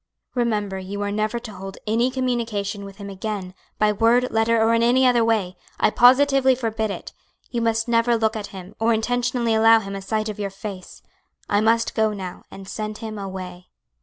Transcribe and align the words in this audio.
Remember 0.33 0.79
you 0.79 1.03
are 1.03 1.11
never 1.11 1.37
to 1.37 1.53
hold 1.53 1.77
any 1.85 2.09
communication 2.09 2.83
with 2.85 2.95
him 2.97 3.07
again 3.07 3.53
by 3.77 3.91
word, 3.91 4.31
letter, 4.31 4.59
or 4.59 4.73
in 4.73 4.81
any 4.81 5.05
other 5.05 5.23
way; 5.23 5.55
I 5.79 5.91
positively 5.91 6.55
forbid 6.55 6.89
it; 6.89 7.13
you 7.51 7.61
must 7.61 7.87
never 7.87 8.17
look 8.17 8.35
at 8.35 8.47
him, 8.47 8.73
or 8.79 8.95
intentionally 8.95 9.53
allow 9.53 9.77
him 9.79 9.95
a 9.95 10.01
sight 10.01 10.27
of 10.27 10.39
your 10.39 10.49
face. 10.49 11.03
I 11.47 11.61
must 11.61 11.93
go 11.93 12.13
now, 12.13 12.45
and 12.49 12.67
send 12.67 12.97
him 12.97 13.19
away." 13.19 13.67